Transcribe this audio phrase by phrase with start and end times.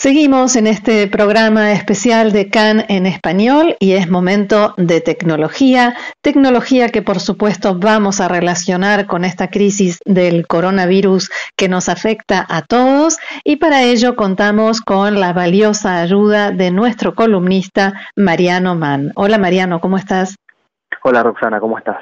[0.00, 6.90] Seguimos en este programa especial de CAN en español y es momento de tecnología, tecnología
[6.90, 12.62] que por supuesto vamos a relacionar con esta crisis del coronavirus que nos afecta a
[12.62, 19.10] todos y para ello contamos con la valiosa ayuda de nuestro columnista Mariano Mann.
[19.16, 20.36] Hola Mariano, ¿cómo estás?
[21.04, 21.96] Hola Roxana, ¿cómo estás?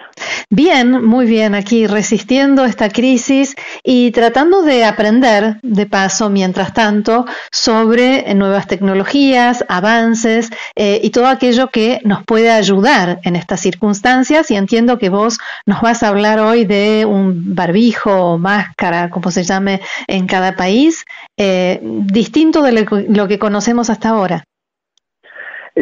[0.48, 7.26] Bien, muy bien, aquí resistiendo esta crisis y tratando de aprender de paso, mientras tanto,
[7.50, 14.50] sobre nuevas tecnologías, avances eh, y todo aquello que nos puede ayudar en estas circunstancias.
[14.50, 19.30] Y entiendo que vos nos vas a hablar hoy de un barbijo o máscara, como
[19.30, 21.04] se llame en cada país,
[21.36, 24.44] eh, distinto de lo que conocemos hasta ahora.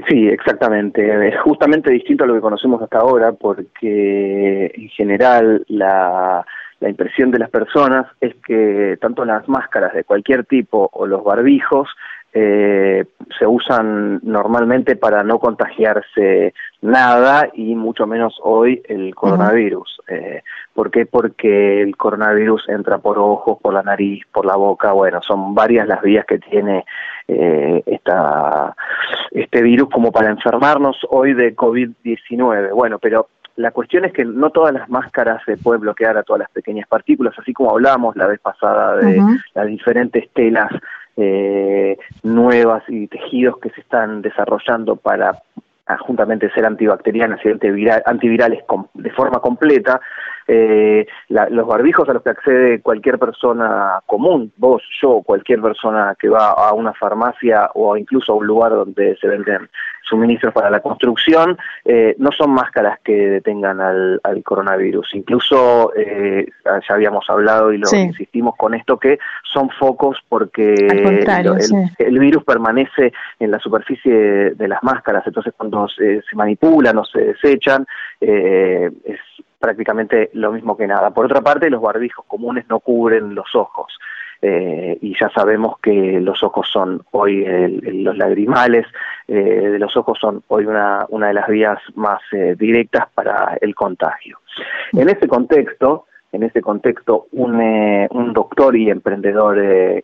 [0.08, 1.28] Sí, exactamente.
[1.28, 6.44] Es justamente distinto a lo que conocemos hasta ahora porque en general la,
[6.80, 11.22] la impresión de las personas es que tanto las máscaras de cualquier tipo o los
[11.22, 11.88] barbijos
[12.36, 13.04] eh,
[13.38, 20.00] se usan normalmente para no contagiarse nada y mucho menos hoy el coronavirus.
[20.08, 20.42] Eh,
[20.74, 21.06] ¿Por qué?
[21.06, 25.86] Porque el coronavirus entra por ojos, por la nariz, por la boca, bueno, son varias
[25.86, 26.84] las vías que tiene
[27.28, 28.74] eh, esta,
[29.30, 32.74] este virus como para enfermarnos hoy de COVID-19.
[32.74, 36.40] Bueno, pero la cuestión es que no todas las máscaras se pueden bloquear a todas
[36.40, 39.22] las pequeñas partículas, así como hablábamos la vez pasada de
[39.54, 40.70] las diferentes telas
[41.16, 45.40] eh, nuevas y tejidos que se están desarrollando para
[46.00, 47.48] juntamente ser antibacterianas y
[48.06, 48.64] antivirales
[48.94, 50.00] de forma completa,
[50.46, 56.28] eh, los barbijos a los que accede cualquier persona común, vos, yo, cualquier persona que
[56.28, 59.68] va a una farmacia o incluso a un lugar donde se venden
[60.02, 65.14] suministros para la construcción, eh, no son máscaras que detengan al, coronavirus.
[65.14, 70.74] Incluso eh, ya habíamos hablado y lo insistimos con esto que son focos porque
[71.98, 74.12] el, virus permanece en la superficie
[74.54, 77.86] de las máscaras, entonces cuando se, manipulan o se desechan,
[78.20, 79.18] eh, es
[79.64, 81.10] prácticamente lo mismo que nada.
[81.10, 83.98] Por otra parte, los barbijos comunes no cubren los ojos.
[84.42, 87.46] Eh, y ya sabemos que los ojos son hoy,
[87.80, 88.86] los lagrimales
[89.26, 93.56] eh, de los ojos son hoy una, una de las vías más eh, directas para
[93.58, 94.40] el contagio.
[94.92, 97.58] En ese contexto, en ese contexto, un,
[98.10, 99.56] un doctor y emprendedor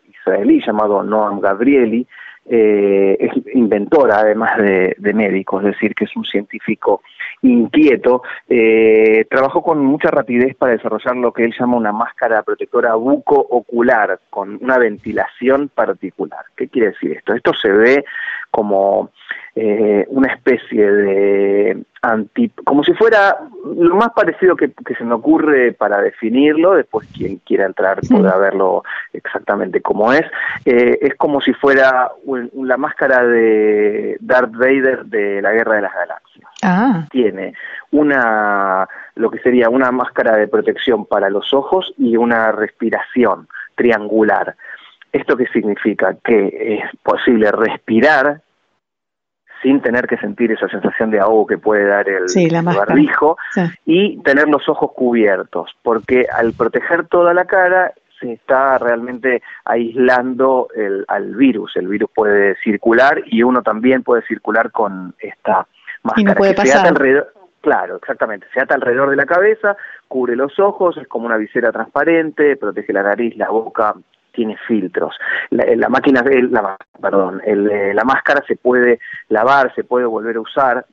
[0.08, 2.06] israelí llamado Noam Gabrieli
[2.46, 7.02] es inventor además de, médico, es decir, que es un científico
[7.42, 12.94] inquieto, eh, trabajó con mucha rapidez para desarrollar lo que él llama una máscara protectora
[12.94, 16.44] buco-ocular con una ventilación particular.
[16.56, 17.34] ¿Qué quiere decir esto?
[17.34, 18.04] Esto se ve
[18.50, 19.10] como
[19.54, 23.36] eh, una especie de anti, como si fuera
[23.76, 28.84] lo más parecido que, se me ocurre para definirlo, después quien quiera entrar podrá verlo
[29.12, 30.24] exactamente como es,
[30.64, 32.10] eh, es como si fuera
[32.54, 36.50] la máscara de Darth Vader de la Guerra de las Galaxias.
[36.62, 37.06] Ah.
[37.10, 37.54] Tiene
[37.90, 44.56] una, lo que sería una máscara de protección para los ojos y una respiración triangular.
[45.12, 46.16] ¿Esto qué significa?
[46.22, 48.42] Que es posible respirar
[49.62, 52.24] sin tener que sentir esa sensación de ahogo que puede dar el,
[52.64, 53.36] barbijo
[53.84, 60.68] y tener los ojos cubiertos, porque al proteger toda la cara se está realmente aislando
[60.74, 61.76] el, al virus.
[61.76, 65.66] El virus puede circular y uno también puede circular con esta
[66.02, 66.34] máscara.
[66.34, 66.86] puede que pasar.
[66.86, 68.46] alrededor, claro, exactamente.
[68.52, 69.76] Se ata alrededor de la cabeza,
[70.06, 73.94] cubre los ojos, es como una visera transparente, protege la nariz, la boca,
[74.32, 75.16] tiene filtros.
[75.50, 80.86] La, máquina, la, perdón, eh, la máscara se puede lavar, se puede volver a usar,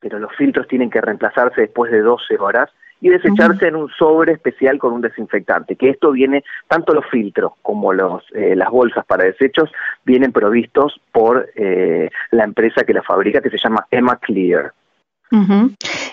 [0.00, 4.32] pero los filtros tienen que reemplazarse después de 12 horas y desecharse en un sobre
[4.32, 9.04] especial con un desinfectante, que esto viene, tanto los filtros como los, eh, las bolsas
[9.04, 9.70] para desechos
[10.04, 14.72] vienen provistos por eh, la empresa que la fabrica, que se llama Emma Clear.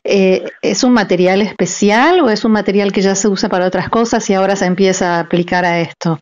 [0.03, 3.89] Eh, ¿Es un material especial o es un material que ya se usa para otras
[3.89, 6.19] cosas y ahora se empieza a aplicar a esto?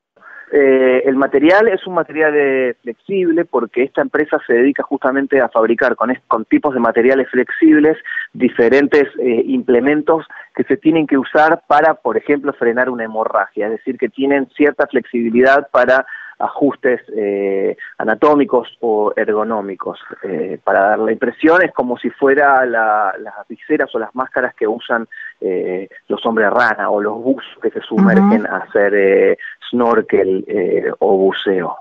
[0.52, 5.48] Eh, el material es un material eh, flexible porque esta empresa se dedica justamente a
[5.48, 7.98] fabricar con, con tipos de materiales flexibles
[8.34, 9.08] diferentes
[9.46, 10.26] implementos
[10.56, 14.48] que se tienen que usar para, por ejemplo, frenar una hemorragia, es decir, que tienen
[14.56, 16.06] cierta flexibilidad para
[16.40, 20.00] ajustes eh, anatómicos o ergonómicos.
[20.24, 24.68] Eh, para dar la impresión es como si fuera las viseras o las máscaras que
[24.68, 25.08] usan
[25.42, 29.38] eh, los hombres rana o los buzos que se sumergen a hacer
[29.70, 31.78] snorkel o buceo.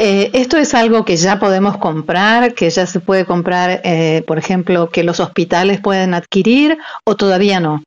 [0.00, 4.38] Eh, ¿Esto es algo que ya podemos comprar, que ya se puede comprar, eh, por
[4.38, 7.82] ejemplo, que los hospitales pueden adquirir o todavía no?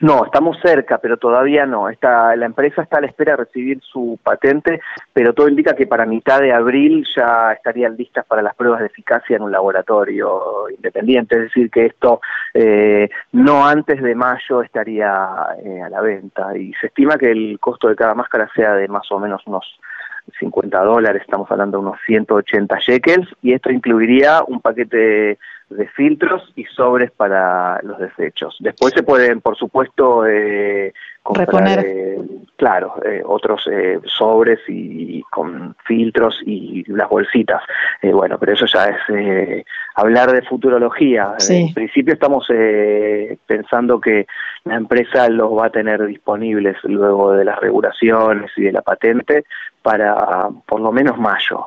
[0.00, 1.90] No, estamos cerca, pero todavía no.
[1.90, 4.80] Está, la empresa está a la espera de recibir su patente,
[5.12, 8.86] pero todo indica que para mitad de abril ya estarían listas para las pruebas de
[8.86, 11.36] eficacia en un laboratorio independiente.
[11.36, 12.22] Es decir, que esto
[12.54, 15.28] eh, no antes de mayo estaría
[15.62, 16.56] eh, a la venta.
[16.56, 19.78] Y se estima que el costo de cada máscara sea de más o menos unos
[20.38, 25.38] 50 dólares, estamos hablando de unos 180 shekels, y esto incluiría un paquete
[25.70, 28.56] de filtros y sobres para los desechos.
[28.60, 32.18] Después se pueden, por supuesto, eh, comprar, eh,
[32.60, 37.62] claro, eh, otros eh, sobres y, con filtros y las bolsitas.
[38.02, 39.64] Eh, bueno, pero eso ya es
[39.94, 41.34] hablar de futurología.
[41.48, 42.46] En principio estamos
[43.46, 44.26] pensando que
[44.64, 49.44] la empresa los va a tener disponibles luego de las regulaciones y de la patente
[49.82, 51.66] para por lo menos mayo.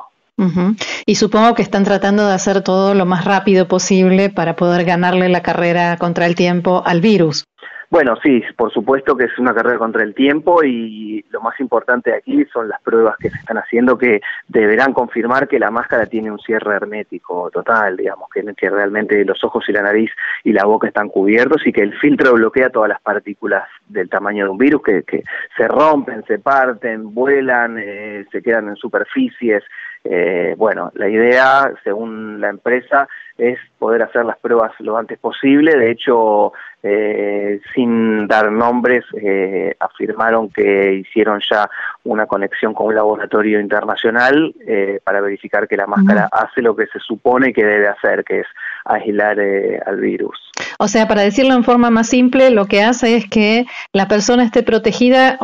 [1.06, 5.28] Y supongo que están tratando de hacer todo lo más rápido posible para poder ganarle
[5.28, 7.44] la carrera contra el tiempo al virus.
[7.94, 12.12] Bueno, sí, por supuesto que es una carrera contra el tiempo y lo más importante
[12.12, 16.32] aquí son las pruebas que se están haciendo que deberán confirmar que la máscara tiene
[16.32, 20.10] un cierre hermético total, digamos, que, realmente los ojos y la nariz
[20.42, 24.46] y la boca están cubiertos y que el filtro bloquea todas las partículas del tamaño
[24.46, 25.22] de un virus que, que
[25.56, 29.62] se rompen, se parten, vuelan, eh, se quedan en superficies,
[30.04, 35.76] eh, bueno, la idea, según la empresa, es poder hacer las pruebas lo antes posible.
[35.76, 36.52] De hecho,
[36.82, 41.68] eh, sin dar nombres, eh, afirmaron que hicieron ya
[42.04, 46.86] una conexión con un laboratorio internacional eh, para verificar que la máscara hace lo que
[46.86, 48.46] se supone que debe hacer, que es
[48.84, 50.38] aislar eh, al virus.
[50.78, 54.44] O sea, para decirlo en forma más simple, lo que hace es que la persona
[54.44, 55.38] esté protegida,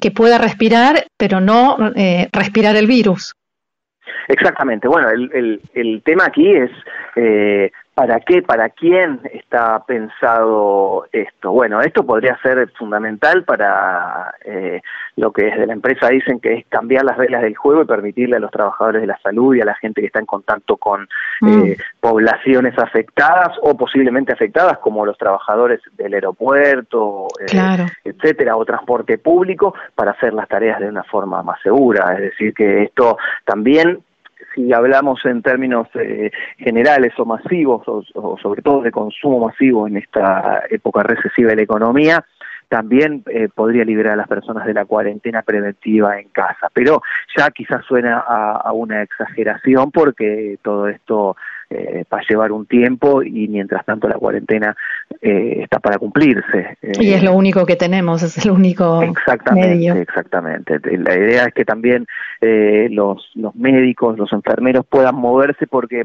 [0.00, 1.76] que pueda respirar, pero no
[2.32, 3.34] respirar el virus.
[4.28, 4.88] Exactamente.
[4.88, 6.70] Bueno, el, el, el tema aquí es
[7.16, 11.50] eh, ¿Para qué, para quién está pensado esto?
[11.50, 14.82] Bueno, esto podría ser fundamental para eh,
[15.16, 18.36] lo que desde la empresa dicen que es cambiar las reglas del juego y permitirle
[18.36, 21.08] a los trabajadores de la salud y a la gente que está en contacto con
[21.40, 21.62] mm.
[21.64, 29.16] eh, poblaciones afectadas o posiblemente afectadas, como los trabajadores del aeropuerto, eh, etcétera, o transporte
[29.16, 32.12] público, para hacer las tareas de una forma más segura.
[32.12, 33.16] Es decir, que esto
[33.46, 34.02] también
[34.56, 39.98] si hablamos en términos eh, generales o masivos, o, sobre todo de consumo masivo en
[39.98, 42.24] esta época recesiva de la economía,
[42.68, 46.68] también eh, podría liberar a las personas de la cuarentena preventiva en casa.
[46.72, 47.02] Pero
[47.36, 51.36] ya quizás suena a una exageración porque todo esto
[51.68, 54.76] eh, para llevar un tiempo y mientras tanto la cuarentena
[55.20, 56.76] eh, está para cumplirse.
[56.82, 59.94] y es lo único que tenemos, es el único exactamente, medio.
[59.94, 60.78] Exactamente.
[60.98, 62.06] La idea es que también
[62.40, 66.04] eh, los, los médicos, los enfermeros puedan moverse porque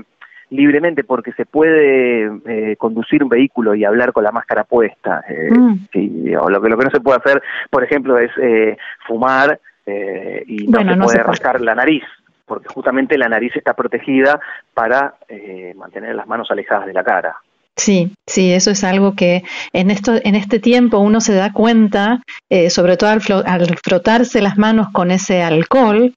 [0.49, 5.23] libremente porque se puede eh, conducir un vehículo y hablar con la máscara puesta.
[5.27, 6.35] Eh, mm.
[6.39, 10.43] o lo que lo que no se puede hacer, por ejemplo, es eh, fumar eh,
[10.47, 12.03] y no se puede rascar la nariz
[12.51, 14.37] porque justamente la nariz está protegida
[14.73, 17.37] para eh, mantener las manos alejadas de la cara.
[17.77, 22.21] Sí, sí, eso es algo que en esto, en este tiempo uno se da cuenta,
[22.49, 26.13] eh, sobre todo al, frotarse las manos con ese alcohol,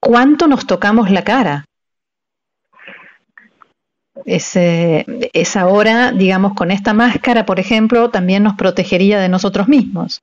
[0.00, 1.64] cuánto nos tocamos la cara.
[4.24, 10.20] Ese, esa hora, digamos, con esta máscara, por ejemplo, también nos protegería de nosotros mismos.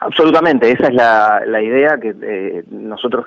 [0.00, 3.24] Absolutamente, esa es la, la idea que eh, nosotros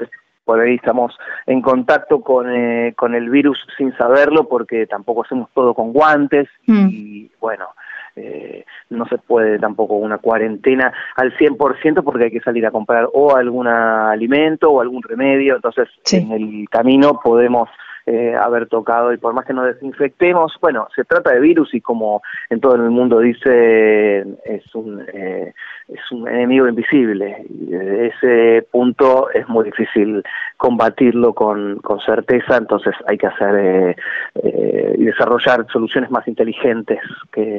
[0.50, 1.16] por ahí estamos
[1.46, 6.50] en contacto con, eh, con el virus sin saberlo porque tampoco hacemos todo con guantes
[6.66, 6.88] mm.
[6.90, 7.68] y bueno,
[8.16, 13.08] eh, no se puede tampoco una cuarentena al 100% porque hay que salir a comprar
[13.14, 17.70] o algún alimento o algún remedio, entonces en el camino podemos
[18.12, 21.82] eh, haber tocado y por más que nos desinfectemos, bueno, se trata de virus y
[21.82, 25.54] como en todo el mundo dice, es un, eh,
[25.88, 30.24] es un enemigo invisible y desde ese punto es muy difícil
[30.58, 33.96] combatirlo con, con certeza, entonces hay que hacer eh,
[34.42, 37.00] eh y desarrollar soluciones más inteligentes
[37.32, 37.58] que,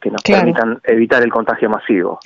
[0.00, 2.20] que nos permitan evitar el contagio masivo.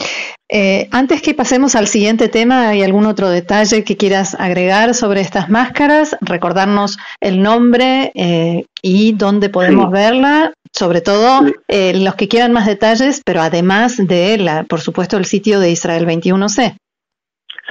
[0.50, 5.20] Eh, antes que pasemos al siguiente tema, ¿hay algún otro detalle que quieras agregar sobre
[5.20, 6.16] estas máscaras?
[6.20, 12.66] Recordarnos el nombre eh, y dónde podemos verla, sobre todo eh, los que quieran más
[12.66, 16.76] detalles, pero además de, la, por supuesto, el sitio de Israel 21C.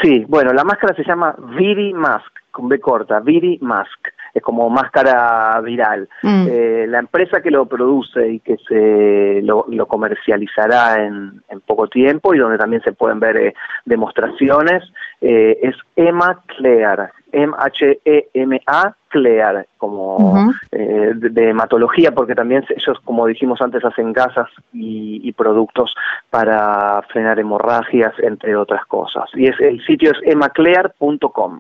[0.02, 4.08] Sí, bueno, la máscara se llama Viri Mask, con B corta, Viri Mask.
[4.34, 6.10] Es como máscara viral.
[6.24, 6.48] Mm.
[6.50, 12.40] Eh, la empresa que lo produce y que se lo, comercializará en, poco tiempo y
[12.40, 13.54] donde también se pueden ver eh,
[13.86, 14.84] demostraciones
[15.22, 23.86] eh, es Emma Clear, M-H-E-M-A Clear, como de, hematología, porque también ellos, como dijimos antes,
[23.86, 25.94] hacen gasas y, productos
[26.30, 29.30] para frenar hemorragias, entre otras cosas.
[29.34, 31.60] Y es, el sitio es emaclear.com.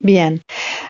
[0.00, 0.42] Bien.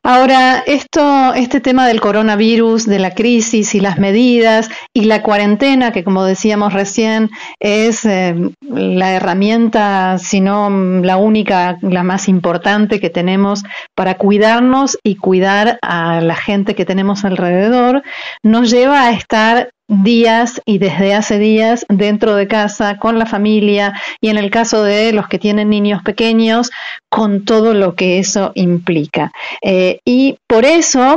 [0.02, 5.92] Ahora, esto, este tema del coronavirus, de la crisis y las medidas y la cuarentena,
[5.92, 10.68] que como decíamos recién, es eh, la herramienta, si no
[11.02, 13.62] la única, la más importante que tenemos
[13.94, 18.02] para cuidarnos y cuidar a la gente que tenemos alrededor,
[18.42, 23.94] nos lleva a estar días y desde hace días dentro de casa con la familia
[24.20, 26.70] y en el caso de los que tienen niños pequeños
[27.08, 29.32] con todo lo que eso implica.
[29.62, 31.16] Eh, y por eso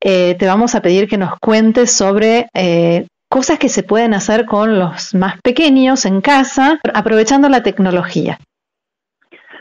[0.00, 4.46] eh, te vamos a pedir que nos cuentes sobre eh, cosas que se pueden hacer
[4.46, 8.38] con los más pequeños en casa aprovechando la tecnología.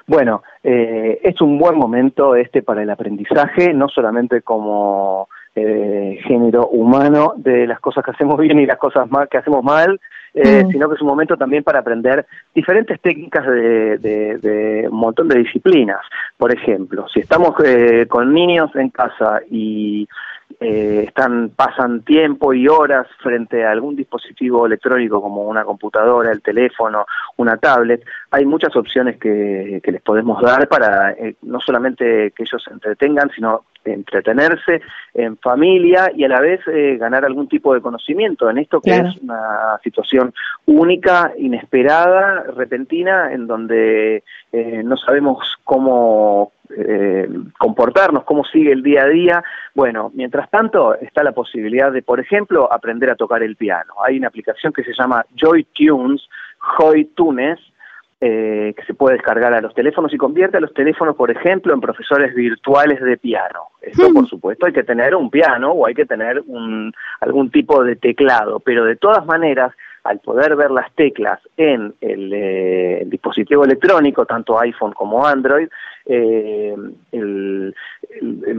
[0.08, 7.34] Bueno, es un buen momento este para el aprendizaje, no solamente como eh, género humano
[7.36, 10.00] de las cosas que hacemos bien y las cosas mal, que hacemos mal,
[10.34, 10.72] eh, mm.
[10.72, 16.00] sino que es un momento también para aprender diferentes técnicas de, un montón de disciplinas.
[16.38, 20.08] Por ejemplo, si estamos eh, con niños en casa y
[20.60, 26.42] eh, están pasan tiempo y horas frente a algún dispositivo electrónico como una computadora, el
[26.42, 27.06] teléfono,
[27.38, 32.64] una tablet, hay muchas opciones que, les podemos dar para eh, no solamente que ellos
[32.64, 34.82] se entretengan, sino entretenerse
[35.14, 38.96] en familia y a la vez eh, ganar algún tipo de conocimiento en esto que
[38.96, 40.34] es una situación
[40.68, 44.24] única, inesperada, repentina, en donde
[44.84, 49.44] no sabemos cómo eh, comportarnos, cómo sigue el día a día.
[49.74, 53.94] Bueno, mientras tanto está la posibilidad de, por ejemplo, aprender a tocar el piano.
[54.04, 56.22] Hay una aplicación que se llama Joy Tunes,
[56.78, 57.60] Joy Tunes,
[58.24, 61.74] eh, que se puede descargar a los teléfonos y convierte a los teléfonos, por ejemplo,
[61.74, 63.62] en profesores virtuales de piano.
[63.82, 64.14] Esto, hmm.
[64.14, 67.96] por supuesto, hay que tener un piano o hay que tener un, algún tipo de
[67.96, 69.74] teclado, pero de todas maneras,
[70.04, 75.68] al poder ver las teclas en el, eh, dispositivo electrónico, tanto iPhone como Android,
[76.06, 76.76] eh,
[77.12, 77.76] el,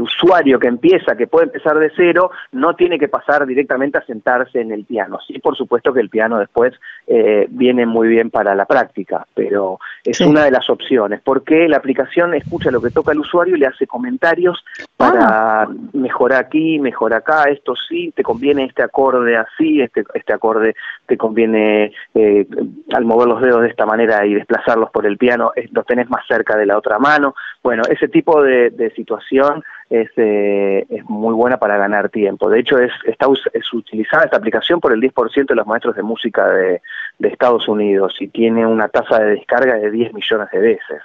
[0.00, 4.60] usuario que empieza, que puede empezar de cero, no tiene que pasar directamente a sentarse
[4.60, 5.18] en el piano.
[5.26, 6.74] Sí, por supuesto que el piano después
[7.06, 11.76] eh, viene muy bien para la práctica, pero es una de las opciones, porque la
[11.76, 14.64] aplicación escucha lo que toca el usuario y le hace comentarios
[14.96, 15.68] para ah.
[15.92, 20.74] mejorar aquí, mejorar acá, esto sí, te conviene este acorde así, este, este acorde
[21.06, 22.46] te conviene eh,
[22.92, 26.26] al mover los dedos de esta manera y desplazarlos por el piano, los tenés más
[26.26, 27.34] cerca de la otra mano.
[27.62, 29.41] Bueno, ese tipo de, situación
[29.90, 32.48] es, eh, es muy buena para ganar tiempo.
[32.48, 36.02] De hecho, es, está, es utilizada esta aplicación por el 10% de los maestros de
[36.02, 36.80] música de,
[37.20, 41.02] Estados Unidos y tiene una tasa de descarga de 10 millones de veces.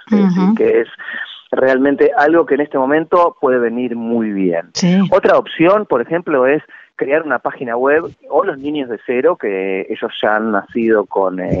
[0.56, 0.88] que es
[1.50, 4.70] realmente algo que en este momento puede venir muy bien.
[5.10, 6.62] Otra opción, por ejemplo, es
[6.98, 11.40] crear una página web o los niños de cero, que ellos ya han nacido con
[11.40, 11.58] eh,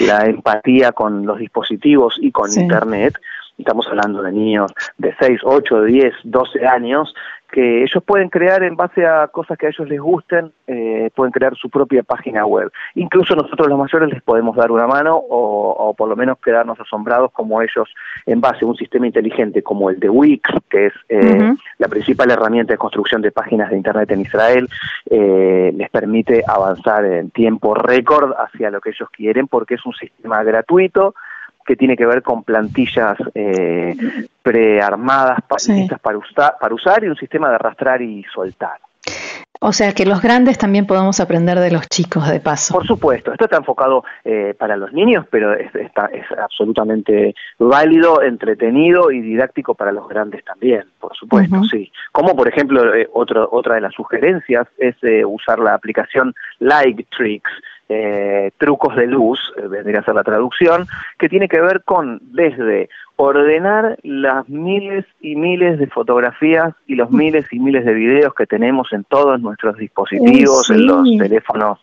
[0.00, 3.14] la empatía con los dispositivos y con Internet,
[3.58, 7.14] estamos hablando de niños de 6, 8, 10, 12 años,
[7.52, 11.32] que ellos pueden crear en base a cosas que a ellos les gusten, eh, pueden
[11.32, 12.72] crear su propia página web.
[12.94, 17.30] Incluso nosotros los mayores les podemos dar una mano o, por lo menos quedarnos asombrados
[17.32, 17.92] como ellos
[18.24, 22.30] en base a un sistema inteligente como el de Wix, que es eh, la principal
[22.30, 24.68] herramienta de construcción de páginas de Internet en Israel,
[25.10, 29.92] eh, les permite avanzar en tiempo récord hacia lo que ellos quieren porque es un
[29.92, 31.14] sistema gratuito
[31.64, 33.96] que tiene que ver con plantillas eh,
[34.42, 38.78] prearmadas para, usar, para usar y un sistema de arrastrar y soltar.
[39.64, 42.74] O sea que los grandes también podemos aprender de los chicos de paso.
[42.74, 48.22] Por supuesto, esto está enfocado eh, para los niños, pero es, está, es absolutamente válido,
[48.22, 51.92] entretenido y didáctico para los grandes también, por supuesto, sí.
[52.10, 57.52] Como por ejemplo, eh, otra de las sugerencias es eh, usar la aplicación Like Tricks,
[57.94, 60.86] eh, trucos de luz, eh, vendría a ser la traducción,
[61.18, 67.10] que tiene que ver con desde ordenar las miles y miles de fotografías y los
[67.10, 71.78] miles y miles de videos que tenemos en todos nuestros dispositivos, en los teléfonos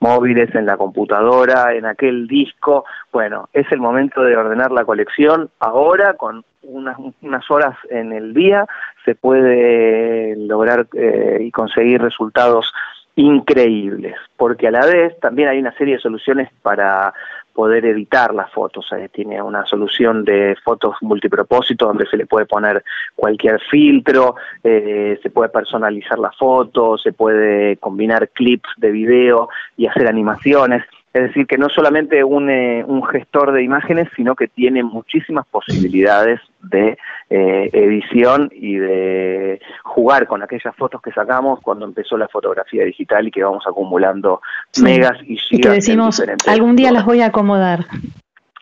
[0.00, 2.84] móviles, en la computadora, en aquel disco.
[3.12, 5.50] Bueno, es el momento de ordenar la colección.
[5.58, 8.66] Ahora, con unas, unas horas en el día,
[9.04, 12.72] se puede lograr eh, y conseguir resultados
[13.16, 17.12] increíbles, porque a la vez también hay una serie de soluciones para,
[17.54, 18.86] poder editar las fotos.
[18.92, 25.18] Eh, tiene una solución de fotos multipropósito donde se le puede poner cualquier filtro, eh,
[25.22, 30.84] se puede personalizar la foto, se puede combinar clips de video y hacer animaciones.
[31.14, 35.46] Es decir, que no solamente un, eh, un gestor de imágenes, sino que tiene muchísimas
[35.46, 36.98] posibilidades de
[37.30, 43.28] eh, edición y de jugar con aquellas fotos que sacamos cuando empezó la fotografía digital
[43.28, 44.42] y que vamos acumulando
[44.82, 45.52] megas y gigas.
[45.52, 47.86] Y que decimos, algún día las voy a acomodar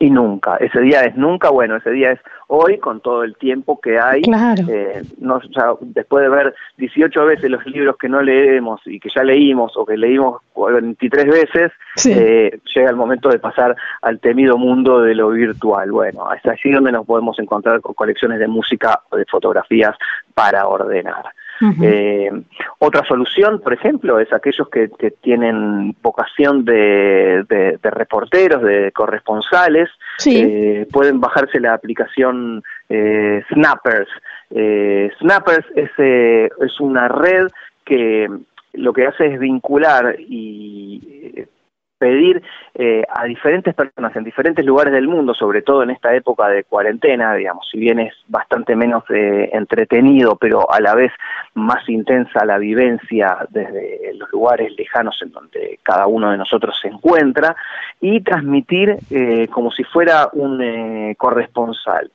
[0.02, 0.56] y nunca.
[0.56, 2.20] Ese día es nunca, bueno, ese día es
[2.54, 4.20] hoy con todo el tiempo que hay.
[4.68, 5.40] Eh, no,
[5.80, 9.86] después de ver 18 veces los libros que no leemos y que ya leímos o
[9.86, 11.72] que leímos 23 veces,
[12.06, 15.90] eh, llega el momento de pasar al temido mundo de lo virtual.
[15.90, 19.96] Bueno, es allí donde nos podemos encontrar con colecciones de música o de fotografías
[20.34, 21.24] para ordenar.
[21.82, 22.30] Eh,
[22.78, 24.88] otra solución, por ejemplo, es aquellos que,
[25.20, 27.44] tienen vocación de,
[27.82, 29.88] reporteros, de corresponsales,
[30.26, 34.08] eh, pueden bajarse la aplicación eh, Snappers.
[35.20, 37.48] Snappers es, es una red
[37.84, 38.28] que
[38.74, 41.44] lo que hace es vincular y
[42.02, 42.42] pedir
[42.74, 46.64] eh, a diferentes personas en diferentes lugares del mundo, sobre todo en esta época de
[46.64, 51.12] cuarentena, digamos, si bien es bastante menos eh, entretenido, pero a la vez
[51.54, 56.88] más intensa la vivencia desde los lugares lejanos en donde cada uno de nosotros se
[56.88, 57.54] encuentra,
[58.00, 62.10] y transmitir eh, como si fuera un corresponsal.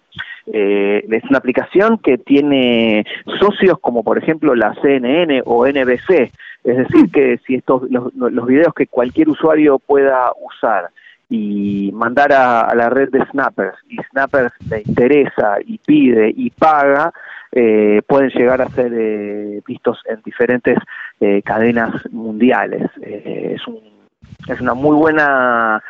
[0.48, 3.06] es una aplicación que tiene
[3.40, 6.32] socios como por ejemplo la CNN o NBC,
[6.68, 10.90] es decir, que si estos los, videos que cualquier usuario pueda usar
[11.30, 17.14] y mandar a, la red de Snappers y Snappers le interesa y pide y paga,
[17.54, 20.78] eh, pueden llegar a ser eh, vistos en diferentes
[21.22, 22.92] eh, cadenas mundiales.
[23.02, 23.80] es, un,
[24.50, 25.82] es una muy buena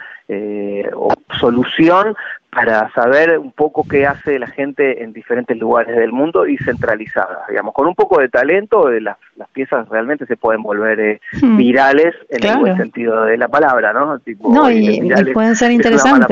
[1.39, 2.15] solución
[2.57, 7.43] para saber un poco qué hace la gente en diferentes lugares del mundo y centralizada.
[7.47, 11.55] Digamos, con un poco de talento, las, las piezas realmente se pueden volver eh, hmm.
[11.55, 14.19] virales en el buen sentido de la palabra, ¿no?
[14.49, 16.27] no, y, pueden ser interesantes.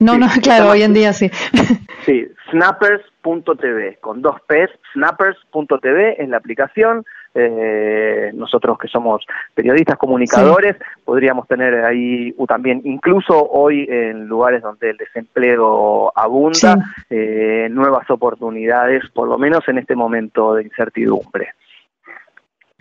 [0.00, 1.30] No, no, claro, hoy en día sí.
[2.06, 10.76] sí, snappers.tv, con dos P's, snappers.tv es la aplicación, eh, nosotros que somos periodistas, comunicadores,
[11.04, 16.76] podríamos tener ahí también, incluso hoy en lugares donde el desempleo abunda,
[17.08, 21.50] eh, nuevas oportunidades, por lo menos en este momento de incertidumbre.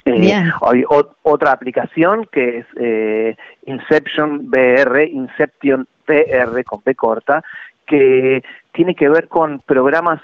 [0.05, 7.43] Eh, hay otra aplicación que es Inception BR, Inception PR con P corta,
[7.85, 10.19] que tiene que ver con programas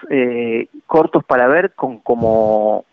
[0.88, 2.86] cortos para ver con como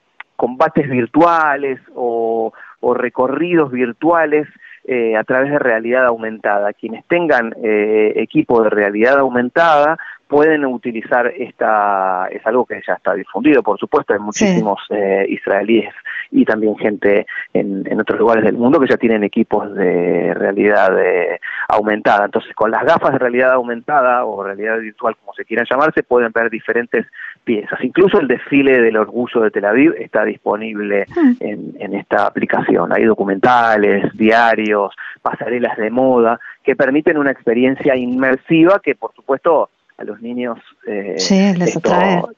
[0.42, 2.52] combates virtuales o,
[2.96, 4.48] recorridos virtuales
[4.82, 6.72] eh, a través de realidad aumentada.
[6.72, 9.98] Quienes tengan eh, equipo de realidad aumentada
[10.32, 15.92] pueden utilizar esta, es algo que ya está difundido, por supuesto, hay muchísimos eh, israelíes
[16.30, 20.98] y también gente en, en, otros lugares del mundo que ya tienen equipos de realidad
[20.98, 22.24] eh, aumentada.
[22.24, 26.32] Entonces, con las gafas de realidad aumentada o realidad virtual, como se quieran llamarse, pueden
[26.32, 27.04] ver diferentes
[27.44, 27.78] piezas.
[27.84, 31.32] Incluso el desfile del orgullo de Tel Aviv está disponible hmm.
[31.40, 32.90] en, en esta aplicación.
[32.90, 40.04] Hay documentales, diarios, pasarelas de moda que permiten una experiencia inmersiva que, por supuesto, a
[40.04, 41.16] los niños eh,
[41.56, 41.78] les,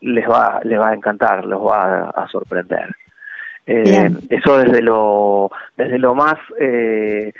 [0.01, 2.95] les, va les va a encantar, los va a, sorprender.
[3.67, 7.33] Eh, eso desde lo desde lo más eh,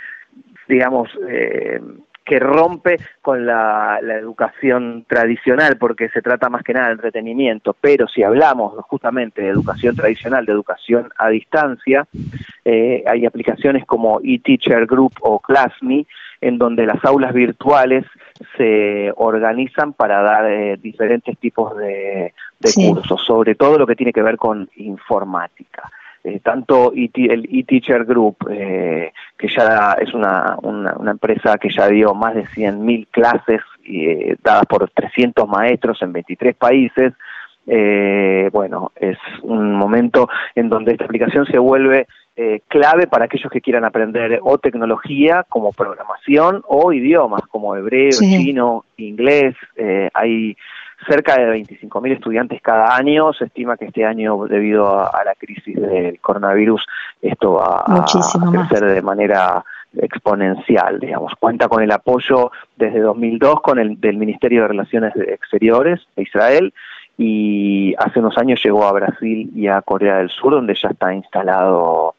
[0.67, 1.79] digamos eh,
[2.25, 7.75] que rompe con la, la, educación tradicional, porque se trata más que nada de entretenimiento,
[7.79, 12.07] pero si hablamos justamente de educación tradicional, de educación a distancia,
[12.65, 16.07] eh, hay aplicaciones como eTeacher Group o ClassMe,
[16.41, 18.05] en donde las aulas virtuales
[18.57, 22.33] se organizan para dar eh, diferentes tipos de,
[22.75, 25.89] cursos, sobre todo lo que tiene que ver con informática.
[26.23, 31.87] Eh, tanto e el eTeacher Group, eh, que ya es una, una, empresa que ya
[31.87, 33.61] dio más de 100.000 clases
[34.41, 37.13] dadas por 300 maestros en 23 países,
[38.51, 43.61] bueno, es un momento en donde esta aplicación se vuelve eh, clave para aquellos que
[43.61, 49.55] quieran aprender o tecnología como programación o idiomas como hebreo, chino, inglés.
[49.77, 50.57] Eh, hay
[51.07, 53.31] cerca de 25.000 estudiantes cada año.
[53.33, 56.85] Se estima que este año, debido a, la crisis del coronavirus,
[57.21, 59.63] esto va a crecer de manera
[59.97, 61.33] exponencial, digamos.
[61.39, 66.73] Cuenta con el apoyo desde 2002 con el del Ministerio de Relaciones Exteriores de Israel
[67.17, 71.13] y hace unos años llegó a Brasil y a Corea del Sur, donde ya está
[71.13, 72.15] instalado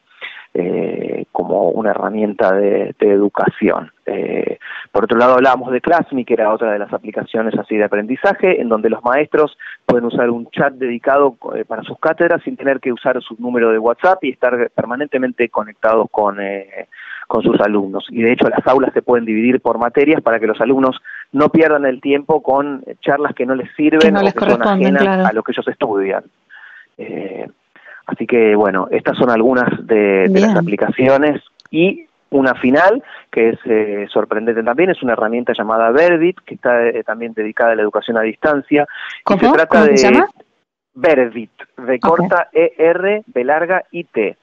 [0.59, 3.91] eh, como una herramienta de, educación.
[4.07, 4.57] Eh,
[4.91, 8.59] Por otro lado, hablábamos de Classme, que era otra de las aplicaciones así de aprendizaje,
[8.59, 12.79] en donde los maestros pueden usar un chat dedicado eh, para sus cátedras sin tener
[12.79, 16.87] que usar su número de WhatsApp y estar permanentemente conectados con, eh,
[17.27, 18.07] con sus alumnos.
[18.09, 20.99] Y de hecho, las aulas se pueden dividir por materias para que los alumnos
[21.33, 25.33] no pierdan el tiempo con charlas que no les sirven o que son ajenas a
[25.33, 26.23] lo que ellos estudian.
[26.97, 27.47] Eh,
[28.07, 34.07] así que, bueno, estas son algunas de, las aplicaciones y una final que es eh,
[34.11, 38.17] sorprendente también, es una herramienta llamada Verdit, que está eh, también dedicada a la educación
[38.17, 38.87] a distancia.
[39.23, 39.39] ¿Cómo?
[39.39, 40.27] se trata de se llama?
[40.93, 44.37] Verdit, de corta E-R, B larga I-T.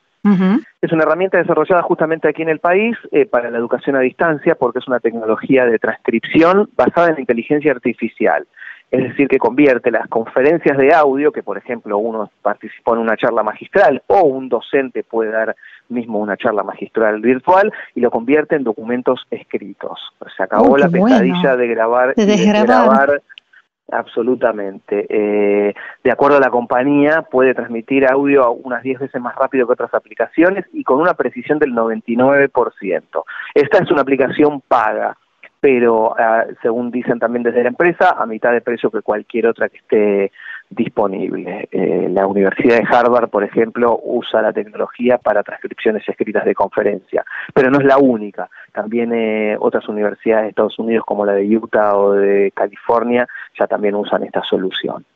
[0.81, 4.55] Es una herramienta desarrollada justamente aquí en el país eh, para la educación a distancia
[4.55, 8.46] porque es una tecnología de transcripción basada en inteligencia artificial.
[8.94, 13.16] Es decir, que convierte las conferencias de audio, que por ejemplo uno participó en una
[13.16, 15.57] charla magistral o un docente puede dar
[15.88, 19.98] mismo una charla magistral virtual y lo convierte en documentos escritos.
[20.37, 23.20] Se acabó la pesadilla de grabar, de, de grabar
[23.92, 25.07] Absolutamente.
[25.11, 29.74] Eh, de acuerdo a la compañía, puede transmitir audio unas 10 veces más rápido que
[29.74, 33.24] otras aplicaciones y con una precisión del 99%.
[33.54, 35.16] Esta es una aplicación paga,
[35.64, 39.70] pero ah, según dicen también desde la empresa, a mitad de precio que cualquier otra
[39.70, 40.33] que esté
[40.68, 41.70] disponible.
[41.72, 47.24] Eh, la Universidad de Harvard, por ejemplo, usa la tecnología para transcripciones escritas de conferencia,
[47.55, 48.50] pero no es la única.
[48.74, 53.27] También eh, otras universidades de Estados Unidos, como la de Utah o de California,
[53.59, 55.07] ya también usan esta solución.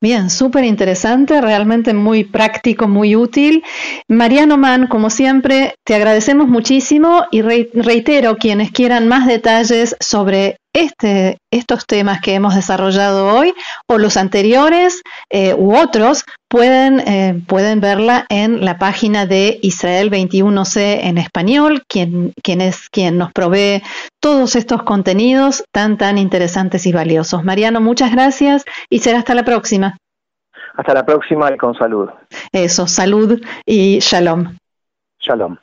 [0.00, 3.64] Bien, súper interesante, realmente muy práctico, muy útil.
[4.06, 11.38] Mariano Mann, como siempre, te agradecemos muchísimo y reitero, quienes quieran más detalles sobre este,
[11.50, 13.52] estos temas que hemos desarrollado hoy
[13.88, 20.10] o los anteriores eh, u otros pueden, eh, pueden verla en la página de Israel
[20.10, 23.82] 21C en español, quien, quien es quien nos provee
[24.20, 27.44] todos estos contenidos tan, tan interesantes y valiosos.
[27.44, 29.87] Mariano, muchas gracias y será hasta la próxima.
[30.78, 32.08] Hasta la próxima y con salud.
[32.52, 34.56] Eso, salud y shalom.
[35.18, 35.56] Shalom.